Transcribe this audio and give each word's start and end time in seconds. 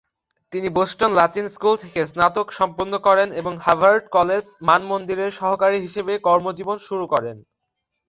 তিনি 0.53 0.67
Boston 0.69 1.11
Latin 1.15 1.45
school 1.49 1.75
থেকে 1.83 1.99
স্নাতক 2.07 2.47
সম্পন্ন 2.59 2.93
করেন 3.07 3.29
এবং 3.39 3.53
হার্ভার্ড 3.57 4.03
কলেজ 4.15 4.43
মানমন্দিরের 4.67 5.31
সহকারী 5.39 5.77
হিসেবে 5.79 6.13
কর্মজীবন 6.27 6.77
শুরু 6.87 7.05
করেন। 7.13 7.37